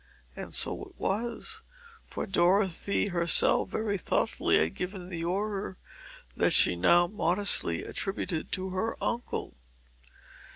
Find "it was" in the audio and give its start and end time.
0.85-1.61